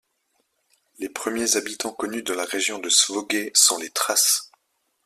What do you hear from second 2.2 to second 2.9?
de la région de